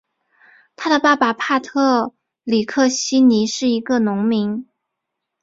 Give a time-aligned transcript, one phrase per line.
[0.75, 4.67] 他的爸爸帕特里克希尼是一个农民。